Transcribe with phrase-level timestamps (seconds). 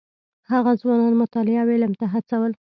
[0.51, 2.51] هغه ځوانان مطالعې او علم ته هڅول.